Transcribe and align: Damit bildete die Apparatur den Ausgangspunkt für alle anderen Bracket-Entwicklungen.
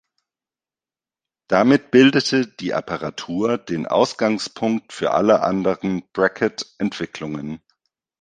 Damit 1.47 1.91
bildete 1.91 2.47
die 2.47 2.73
Apparatur 2.73 3.59
den 3.59 3.85
Ausgangspunkt 3.85 4.93
für 4.93 5.11
alle 5.11 5.43
anderen 5.43 6.01
Bracket-Entwicklungen. 6.13 7.61